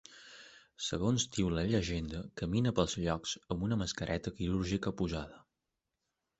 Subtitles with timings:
[0.85, 5.41] Segons diu la llegenda, camina pels llocs amb una mascareta quirúrgica posada.